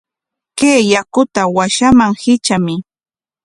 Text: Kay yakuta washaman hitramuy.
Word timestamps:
Kay 0.57 0.81
yakuta 0.91 1.41
washaman 1.55 2.11
hitramuy. 2.21 2.79